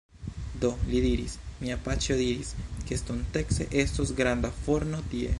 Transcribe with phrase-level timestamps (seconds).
[0.63, 1.35] Do, li diris...
[1.65, 2.49] mia paĉjo diris,
[2.87, 5.29] ke estontece estos granda forno tie